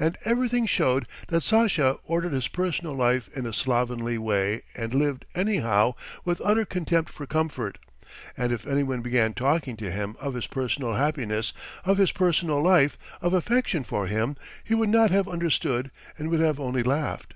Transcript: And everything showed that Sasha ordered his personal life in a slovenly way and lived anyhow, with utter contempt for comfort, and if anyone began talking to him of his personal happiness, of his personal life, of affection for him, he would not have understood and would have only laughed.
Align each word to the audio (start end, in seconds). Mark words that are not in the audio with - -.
And 0.00 0.18
everything 0.24 0.66
showed 0.66 1.06
that 1.28 1.44
Sasha 1.44 1.96
ordered 2.02 2.32
his 2.32 2.48
personal 2.48 2.92
life 2.92 3.28
in 3.36 3.46
a 3.46 3.52
slovenly 3.52 4.18
way 4.18 4.62
and 4.74 4.92
lived 4.92 5.26
anyhow, 5.32 5.94
with 6.24 6.42
utter 6.44 6.64
contempt 6.64 7.08
for 7.08 7.24
comfort, 7.24 7.78
and 8.36 8.50
if 8.50 8.66
anyone 8.66 9.00
began 9.00 9.32
talking 9.32 9.76
to 9.76 9.92
him 9.92 10.16
of 10.18 10.34
his 10.34 10.48
personal 10.48 10.94
happiness, 10.94 11.52
of 11.84 11.98
his 11.98 12.10
personal 12.10 12.60
life, 12.60 12.98
of 13.22 13.32
affection 13.32 13.84
for 13.84 14.08
him, 14.08 14.36
he 14.64 14.74
would 14.74 14.88
not 14.88 15.12
have 15.12 15.28
understood 15.28 15.92
and 16.18 16.30
would 16.30 16.40
have 16.40 16.58
only 16.58 16.82
laughed. 16.82 17.34